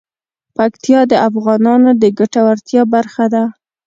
پکتیا 0.57 1.01
د 1.11 1.13
افغانانو 1.29 1.89
د 2.01 2.03
ګټورتیا 2.19 2.81
برخه 2.93 3.25
ده. 3.33 3.43